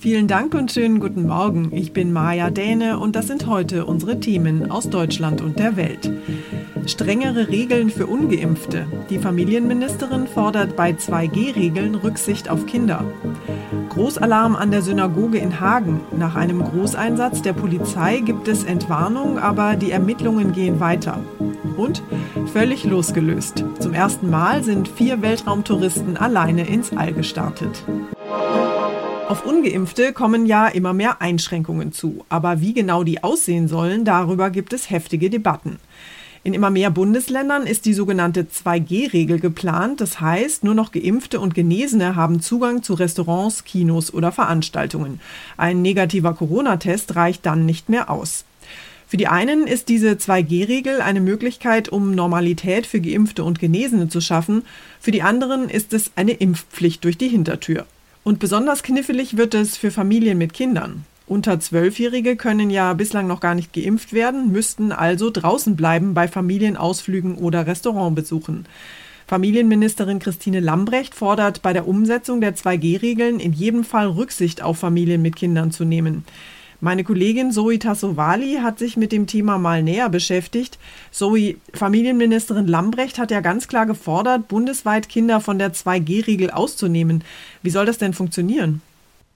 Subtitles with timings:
[0.00, 1.70] Vielen Dank und schönen guten Morgen.
[1.72, 6.08] Ich bin Maja Däne und das sind heute unsere Themen aus Deutschland und der Welt.
[6.86, 8.86] Strengere Regeln für ungeimpfte.
[9.10, 13.04] Die Familienministerin fordert bei 2G-Regeln Rücksicht auf Kinder.
[13.88, 16.00] Großalarm an der Synagoge in Hagen.
[16.16, 21.24] Nach einem Großeinsatz der Polizei gibt es Entwarnung, aber die Ermittlungen gehen weiter.
[21.76, 22.04] Und
[22.52, 23.64] völlig losgelöst.
[23.80, 27.84] Zum ersten Mal sind vier Weltraumtouristen alleine ins All gestartet.
[29.28, 32.24] Auf ungeimpfte kommen ja immer mehr Einschränkungen zu.
[32.30, 35.78] Aber wie genau die aussehen sollen, darüber gibt es heftige Debatten.
[36.44, 40.00] In immer mehr Bundesländern ist die sogenannte 2G-Regel geplant.
[40.00, 45.20] Das heißt, nur noch Geimpfte und Genesene haben Zugang zu Restaurants, Kinos oder Veranstaltungen.
[45.58, 48.46] Ein negativer Corona-Test reicht dann nicht mehr aus.
[49.06, 54.22] Für die einen ist diese 2G-Regel eine Möglichkeit, um Normalität für Geimpfte und Genesene zu
[54.22, 54.62] schaffen.
[55.00, 57.84] Für die anderen ist es eine Impfpflicht durch die Hintertür.
[58.24, 61.04] Und besonders knifflig wird es für Familien mit Kindern.
[61.26, 66.26] Unter Zwölfjährige können ja bislang noch gar nicht geimpft werden, müssten also draußen bleiben bei
[66.26, 68.66] Familienausflügen oder Restaurantbesuchen.
[69.26, 75.20] Familienministerin Christine Lambrecht fordert bei der Umsetzung der 2G-Regeln in jedem Fall Rücksicht auf Familien
[75.20, 76.24] mit Kindern zu nehmen.
[76.80, 80.78] Meine Kollegin Zoe Tassovali hat sich mit dem Thema mal näher beschäftigt.
[81.10, 87.24] Zoe, Familienministerin Lambrecht hat ja ganz klar gefordert, bundesweit Kinder von der 2G-Regel auszunehmen.
[87.62, 88.80] Wie soll das denn funktionieren?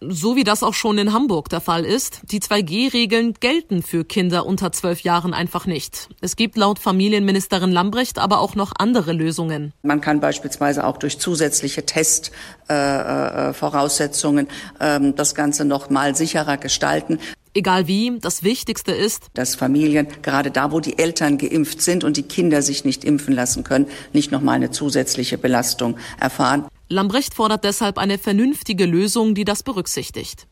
[0.09, 2.21] So wie das auch schon in Hamburg der Fall ist.
[2.31, 6.09] Die 2G-Regeln gelten für Kinder unter zwölf Jahren einfach nicht.
[6.21, 9.73] Es gibt laut Familienministerin Lambrecht aber auch noch andere Lösungen.
[9.83, 14.47] Man kann beispielsweise auch durch zusätzliche Testvoraussetzungen
[14.81, 17.19] äh, äh, das Ganze noch mal sicherer gestalten.
[17.55, 22.17] Egal wie, das Wichtigste ist, dass Familien, gerade da, wo die Eltern geimpft sind und
[22.17, 26.65] die Kinder sich nicht impfen lassen können, nicht noch mal eine zusätzliche Belastung erfahren.
[26.93, 30.47] Lambrecht fordert deshalb eine vernünftige Lösung, die das berücksichtigt.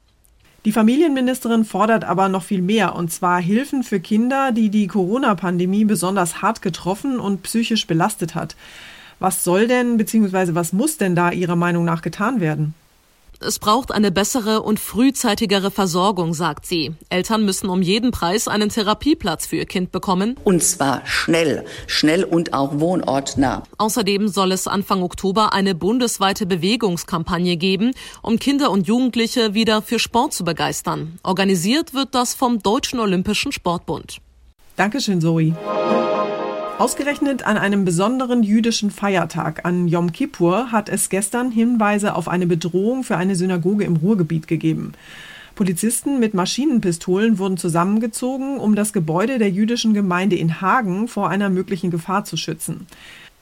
[0.64, 5.84] Die Familienministerin fordert aber noch viel mehr, und zwar Hilfen für Kinder, die die Corona-Pandemie
[5.84, 8.56] besonders hart getroffen und psychisch belastet hat.
[9.20, 10.54] Was soll denn bzw.
[10.54, 12.74] was muss denn da Ihrer Meinung nach getan werden?
[13.42, 16.92] Es braucht eine bessere und frühzeitigere Versorgung, sagt sie.
[17.08, 20.36] Eltern müssen um jeden Preis einen Therapieplatz für ihr Kind bekommen.
[20.44, 23.62] Und zwar schnell, schnell und auch wohnortnah.
[23.78, 29.98] Außerdem soll es Anfang Oktober eine bundesweite Bewegungskampagne geben, um Kinder und Jugendliche wieder für
[29.98, 31.18] Sport zu begeistern.
[31.22, 34.18] Organisiert wird das vom Deutschen Olympischen Sportbund.
[34.76, 35.54] Dankeschön, Zoe.
[36.80, 42.46] Ausgerechnet an einem besonderen jüdischen Feiertag, an Yom Kippur, hat es gestern Hinweise auf eine
[42.46, 44.92] Bedrohung für eine Synagoge im Ruhrgebiet gegeben.
[45.54, 51.50] Polizisten mit Maschinenpistolen wurden zusammengezogen, um das Gebäude der jüdischen Gemeinde in Hagen vor einer
[51.50, 52.86] möglichen Gefahr zu schützen.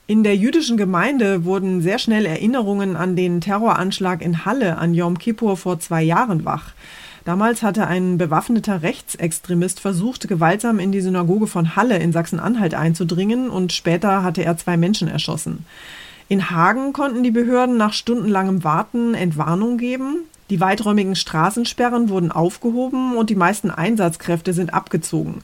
[0.08, 5.16] In der jüdischen Gemeinde wurden sehr schnell Erinnerungen an den Terroranschlag in Halle an Yom
[5.16, 6.72] Kippur vor zwei Jahren wach.
[7.28, 13.50] Damals hatte ein bewaffneter Rechtsextremist versucht, gewaltsam in die Synagoge von Halle in Sachsen-Anhalt einzudringen
[13.50, 15.66] und später hatte er zwei Menschen erschossen.
[16.28, 20.20] In Hagen konnten die Behörden nach stundenlangem Warten Entwarnung geben.
[20.48, 25.42] Die weiträumigen Straßensperren wurden aufgehoben und die meisten Einsatzkräfte sind abgezogen.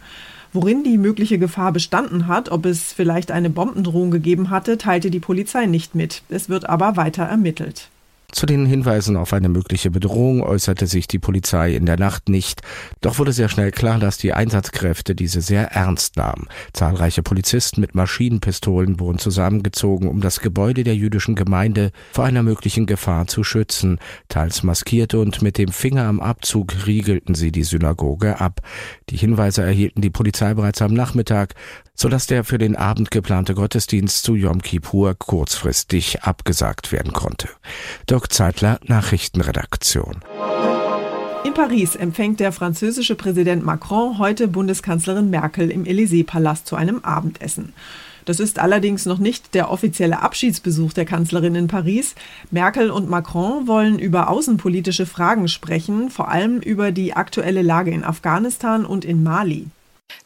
[0.55, 5.21] Worin die mögliche Gefahr bestanden hat, ob es vielleicht eine Bombendrohung gegeben hatte, teilte die
[5.21, 6.23] Polizei nicht mit.
[6.31, 7.91] Es wird aber weiter ermittelt.
[8.35, 12.63] Zu den Hinweisen auf eine mögliche Bedrohung äußerte sich die Polizei in der Nacht nicht,
[13.01, 16.49] doch wurde sehr schnell klar, dass die Einsatzkräfte diese sehr ernst nahmen.
[16.73, 22.87] Zahlreiche Polizisten mit Maschinenpistolen wurden zusammengezogen, um das Gebäude der jüdischen Gemeinde vor einer möglichen
[22.87, 24.01] Gefahr zu schützen.
[24.29, 28.63] Teils maskiert und mit dem Finger am Abzug riegelten sie die Synagoge ab.
[29.11, 31.55] Die Hinweise erhielten die Polizei bereits am Nachmittag,
[31.95, 37.49] sodass der für den Abend geplante Gottesdienst zu Yom Kippur kurzfristig abgesagt werden konnte.
[38.11, 40.21] Dirk Zeitler, Nachrichtenredaktion.
[41.45, 47.75] In Paris empfängt der französische Präsident Macron heute Bundeskanzlerin Merkel im Élysée-Palast zu einem Abendessen.
[48.25, 52.15] Das ist allerdings noch nicht der offizielle Abschiedsbesuch der Kanzlerin in Paris.
[52.51, 58.05] Merkel und Macron wollen über außenpolitische Fragen sprechen, vor allem über die aktuelle Lage in
[58.05, 59.67] Afghanistan und in Mali.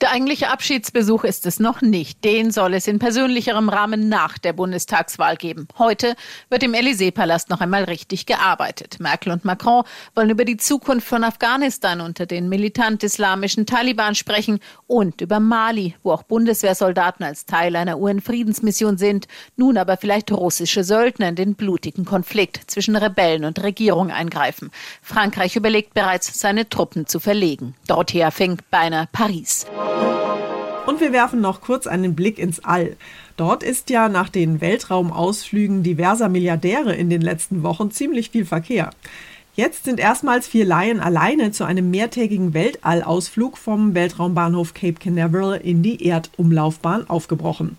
[0.01, 2.25] Der eigentliche Abschiedsbesuch ist es noch nicht.
[2.25, 5.67] Den soll es in persönlicherem Rahmen nach der Bundestagswahl geben.
[5.79, 6.15] Heute
[6.51, 9.01] wird im Élysée-Palast noch einmal richtig gearbeitet.
[9.01, 15.21] Merkel und Macron wollen über die Zukunft von Afghanistan unter den militant-islamischen Taliban sprechen und
[15.21, 19.27] über Mali, wo auch Bundeswehrsoldaten als Teil einer UN-Friedensmission sind,
[19.57, 24.71] nun aber vielleicht russische Söldner in den blutigen Konflikt zwischen Rebellen und Regierung eingreifen.
[25.03, 27.75] Frankreich überlegt bereits, seine Truppen zu verlegen.
[27.87, 29.67] Dorthin fängt beinahe Paris.
[30.87, 32.97] Und wir werfen noch kurz einen Blick ins All.
[33.37, 38.91] Dort ist ja nach den Weltraumausflügen diverser Milliardäre in den letzten Wochen ziemlich viel Verkehr.
[39.59, 45.83] Jetzt sind erstmals vier Laien alleine zu einem mehrtägigen Weltallausflug vom Weltraumbahnhof Cape Canaveral in
[45.83, 47.77] die Erdumlaufbahn aufgebrochen.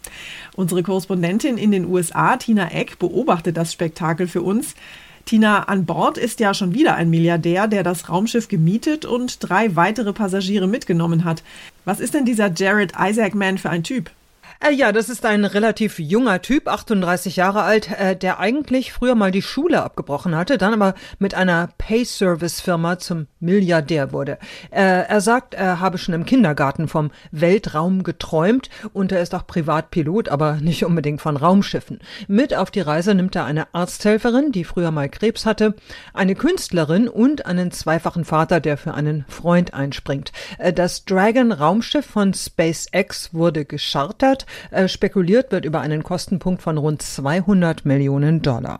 [0.58, 4.76] Unsere Korrespondentin in den USA, Tina Eck, beobachtet das Spektakel für uns.
[5.24, 9.76] Tina, an Bord ist ja schon wieder ein Milliardär, der das Raumschiff gemietet und drei
[9.76, 11.44] weitere Passagiere mitgenommen hat.
[11.90, 14.12] Was ist denn dieser Jared Isaacman für ein Typ?
[14.62, 19.16] Äh, ja, das ist ein relativ junger Typ, 38 Jahre alt, äh, der eigentlich früher
[19.16, 24.38] mal die Schule abgebrochen hatte, dann aber mit einer Pay-Service-Firma zum Milliardär wurde.
[24.70, 29.48] Äh, er sagt, er habe schon im Kindergarten vom Weltraum geträumt und er ist auch
[29.48, 32.00] Privatpilot, aber nicht unbedingt von Raumschiffen.
[32.28, 35.74] Mit auf die Reise nimmt er eine Arzthelferin, die früher mal Krebs hatte,
[36.14, 40.34] eine Künstlerin und einen zweifachen Vater, der für einen Freund einspringt.
[40.58, 44.46] Äh, das Dragon Raumschiff von SpaceX wurde geschartert.
[44.72, 48.80] Äh, spekuliert wird über einen Kostenpunkt von rund 200 Millionen Dollar.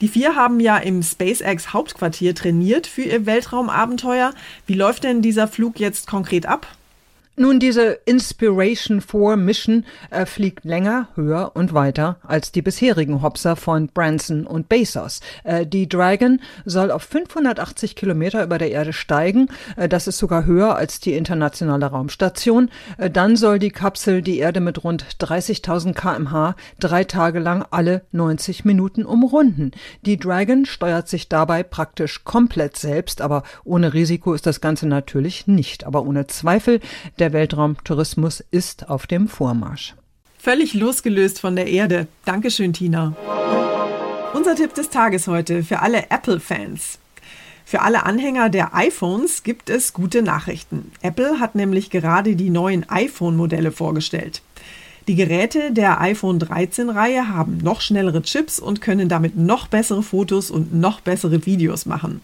[0.00, 4.34] Die vier haben ja im SpaceX Hauptquartier trainiert für ihr Weltraumabenteuer.
[4.66, 6.66] Wie läuft denn dieser Flug jetzt konkret ab?
[7.38, 13.56] Nun, diese Inspiration 4 Mission äh, fliegt länger, höher und weiter als die bisherigen Hopser
[13.56, 15.20] von Branson und Bezos.
[15.44, 19.50] Äh, die Dragon soll auf 580 Kilometer über der Erde steigen.
[19.76, 22.70] Äh, das ist sogar höher als die internationale Raumstation.
[22.96, 28.06] Äh, dann soll die Kapsel die Erde mit rund 30.000 kmh drei Tage lang alle
[28.12, 29.72] 90 Minuten umrunden.
[30.06, 35.46] Die Dragon steuert sich dabei praktisch komplett selbst, aber ohne Risiko ist das Ganze natürlich
[35.46, 35.84] nicht.
[35.84, 36.80] Aber ohne Zweifel,
[37.18, 39.96] der der Weltraumtourismus ist auf dem Vormarsch.
[40.38, 42.06] Völlig losgelöst von der Erde.
[42.24, 43.16] Dankeschön, Tina.
[44.32, 47.00] Unser Tipp des Tages heute für alle Apple-Fans.
[47.64, 50.92] Für alle Anhänger der iPhones gibt es gute Nachrichten.
[51.02, 54.40] Apple hat nämlich gerade die neuen iPhone-Modelle vorgestellt.
[55.08, 60.52] Die Geräte der iPhone 13-Reihe haben noch schnellere Chips und können damit noch bessere Fotos
[60.52, 62.20] und noch bessere Videos machen.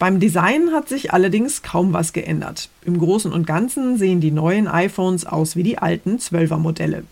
[0.00, 2.70] Beim Design hat sich allerdings kaum was geändert.
[2.86, 7.04] Im Großen und Ganzen sehen die neuen iPhones aus wie die alten 12er Modelle.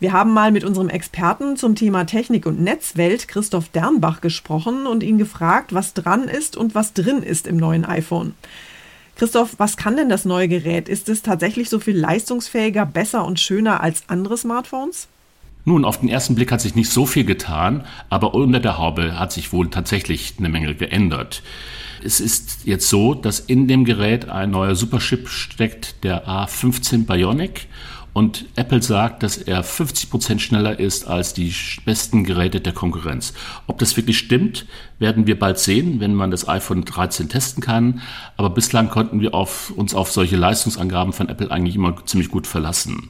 [0.00, 5.02] Wir haben mal mit unserem Experten zum Thema Technik und Netzwelt, Christoph Dernbach, gesprochen und
[5.02, 8.32] ihn gefragt, was dran ist und was drin ist im neuen iPhone.
[9.16, 10.88] Christoph, was kann denn das neue Gerät?
[10.88, 15.06] Ist es tatsächlich so viel leistungsfähiger, besser und schöner als andere Smartphones?
[15.66, 19.18] Nun, auf den ersten Blick hat sich nicht so viel getan, aber unter der Haube
[19.18, 21.42] hat sich wohl tatsächlich eine Menge geändert.
[22.04, 27.68] Es ist jetzt so, dass in dem Gerät ein neuer Superchip steckt, der A15 Bionic.
[28.14, 31.54] Und Apple sagt, dass er 50 Prozent schneller ist als die
[31.86, 33.32] besten Geräte der Konkurrenz.
[33.66, 34.66] Ob das wirklich stimmt,
[34.98, 38.02] werden wir bald sehen, wenn man das iPhone 13 testen kann.
[38.36, 42.46] Aber bislang konnten wir auf, uns auf solche Leistungsangaben von Apple eigentlich immer ziemlich gut
[42.46, 43.08] verlassen.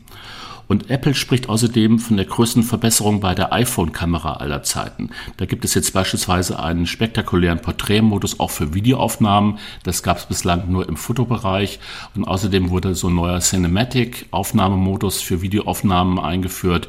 [0.72, 5.10] Und Apple spricht außerdem von der größten Verbesserung bei der iPhone-Kamera aller Zeiten.
[5.36, 9.58] Da gibt es jetzt beispielsweise einen spektakulären Porträtmodus auch für Videoaufnahmen.
[9.82, 11.78] Das gab es bislang nur im Fotobereich.
[12.14, 16.88] Und außerdem wurde so ein neuer Cinematic-Aufnahmemodus für Videoaufnahmen eingeführt,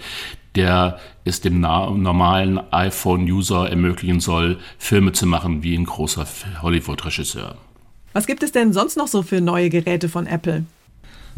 [0.56, 6.25] der es dem normalen iPhone-User ermöglichen soll, Filme zu machen wie ein großer
[6.62, 7.58] Hollywood-Regisseur.
[8.13, 10.63] Was gibt es denn sonst noch so für neue Geräte von Apple?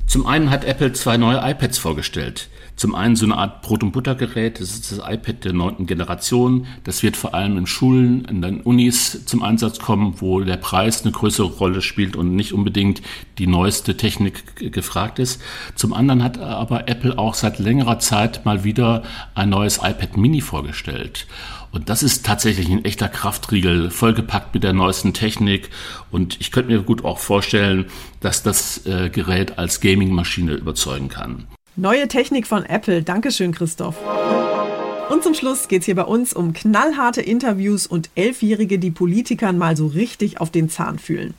[0.07, 2.49] Zum einen hat Apple zwei neue iPads vorgestellt.
[2.75, 6.67] Zum einen so eine Art Brot- und Buttergerät, das ist das iPad der neunten Generation.
[6.83, 11.03] Das wird vor allem in Schulen, in den Unis zum Einsatz kommen, wo der Preis
[11.03, 13.01] eine größere Rolle spielt und nicht unbedingt
[13.37, 15.41] die neueste Technik gefragt ist.
[15.75, 19.03] Zum anderen hat aber Apple auch seit längerer Zeit mal wieder
[19.35, 21.27] ein neues iPad Mini vorgestellt.
[21.75, 25.69] Und das ist tatsächlich ein echter Kraftriegel, vollgepackt mit der neuesten Technik.
[26.09, 27.87] Und ich könnte mir gut auch vorstellen,
[28.21, 31.47] dass das äh, Gerät als Gaming-Maschine überzeugen kann.
[31.75, 33.03] Neue Technik von Apple.
[33.03, 33.97] Dankeschön, Christoph.
[35.09, 39.57] Und zum Schluss geht es hier bei uns um knallharte Interviews und Elfjährige, die Politikern
[39.57, 41.33] mal so richtig auf den Zahn fühlen.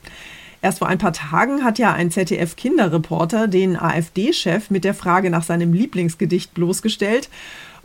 [0.61, 5.43] Erst vor ein paar Tagen hat ja ein ZDF-Kinderreporter den AfD-Chef mit der Frage nach
[5.43, 7.29] seinem Lieblingsgedicht bloßgestellt.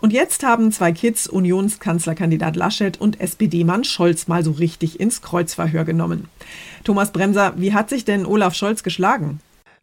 [0.02, 5.84] Und jetzt haben zwei Kids Unionskanzlerkandidat Laschet und SPD-Mann Scholz mal so richtig ins Kreuzverhör
[5.84, 6.28] genommen.
[6.82, 9.38] Thomas Bremser, wie hat sich denn Olaf Scholz geschlagen?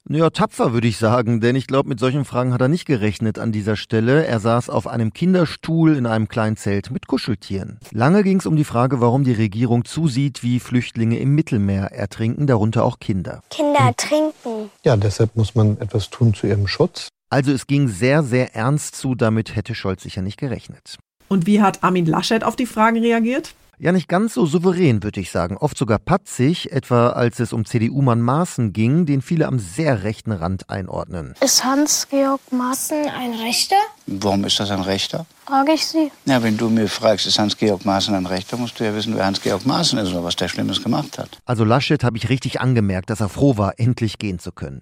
[0.10, 3.40] Ja, tapfer würde ich sagen, denn ich glaube, mit solchen Fragen hat er nicht gerechnet
[3.40, 4.26] an dieser Stelle.
[4.26, 7.80] Er saß auf einem Kinderstuhl in einem kleinen Zelt mit Kuscheltieren.
[7.92, 12.46] Lange ging es um die Frage, warum die Regierung zusieht, wie Flüchtlinge im Mittelmeer ertrinken,
[12.46, 13.42] darunter auch Kinder.
[13.52, 14.70] Kinder ertrinken.
[14.84, 17.08] Ja, deshalb muss man etwas tun zu ihrem Schutz.
[17.32, 20.98] Also es ging sehr, sehr ernst zu, damit hätte Scholz sicher nicht gerechnet.
[21.28, 23.54] Und wie hat Armin Laschet auf die Fragen reagiert?
[23.78, 25.56] Ja, nicht ganz so souverän, würde ich sagen.
[25.56, 30.32] Oft sogar patzig, etwa als es um CDU-Mann Maaßen ging, den viele am sehr rechten
[30.32, 31.36] Rand einordnen.
[31.40, 33.78] Ist Hans-Georg Maaßen ein Rechter?
[34.08, 35.28] Warum ist das ein Rechter?
[35.46, 36.12] Frage ich Sie.
[36.26, 39.28] Ja, wenn du mir fragst, ist Hans-Georg Maaßen ein Rechter, musst du ja wissen, wer
[39.28, 41.38] Hans-Georg Maaßen ist oder was der Schlimmes gemacht hat.
[41.46, 44.82] Also Laschet habe ich richtig angemerkt, dass er froh war, endlich gehen zu können.